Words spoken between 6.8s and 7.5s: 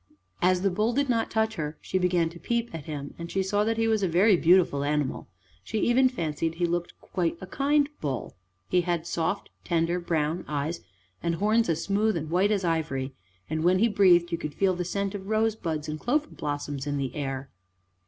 quite a